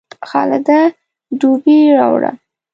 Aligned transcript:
خالده 0.29 0.79
ډبې 1.39 1.79
راوړه 1.97 2.31